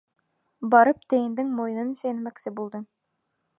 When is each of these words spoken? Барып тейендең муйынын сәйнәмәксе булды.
Барып 0.75 1.03
тейендең 1.13 1.53
муйынын 1.59 1.93
сәйнәмәксе 2.01 2.57
булды. 2.61 2.85